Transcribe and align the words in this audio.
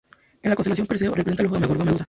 En 0.41 0.49
la 0.49 0.55
constelación 0.55 0.87
Perseo, 0.87 1.13
representa 1.13 1.43
el 1.43 1.45
ojo 1.45 1.55
de 1.57 1.61
la 1.61 1.67
gorgona 1.67 1.85
Medusa. 1.91 1.99